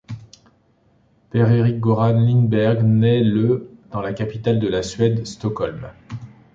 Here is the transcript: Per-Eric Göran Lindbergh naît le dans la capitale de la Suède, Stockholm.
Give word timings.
Per-Eric 1.29 1.79
Göran 1.79 2.21
Lindbergh 2.25 2.81
naît 2.83 3.23
le 3.23 3.69
dans 3.91 4.01
la 4.01 4.13
capitale 4.15 4.59
de 4.59 4.67
la 4.67 4.81
Suède, 4.81 5.27
Stockholm. 5.27 5.91